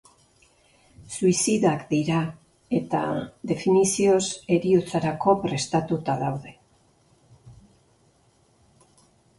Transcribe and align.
Suizidak 1.17 1.83
dira 1.91 2.21
eta, 2.79 3.01
definizioz, 3.53 4.25
heriotzarako 4.57 5.37
daude 5.45 5.45
prestatuta. 5.45 6.19